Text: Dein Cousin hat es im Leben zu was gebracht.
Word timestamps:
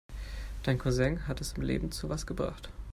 Dein 0.63 0.79
Cousin 0.79 1.27
hat 1.27 1.41
es 1.41 1.53
im 1.53 1.61
Leben 1.61 1.91
zu 1.91 2.09
was 2.09 2.25
gebracht. 2.25 2.71